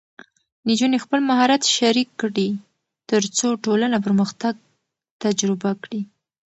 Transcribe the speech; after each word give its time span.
نجونې 0.67 0.97
خپل 1.05 1.19
مهارت 1.29 1.61
شریک 1.75 2.09
کړي، 2.21 2.49
ترڅو 3.09 3.47
ټولنه 3.63 3.97
پرمختګ 4.05 4.53
تجربه 5.23 5.71
کړي. 5.83 6.01